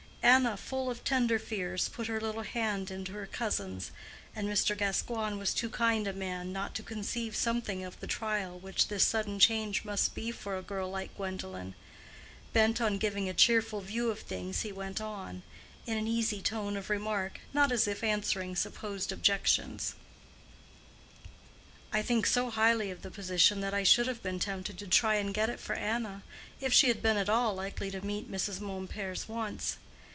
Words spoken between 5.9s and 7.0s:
a man not to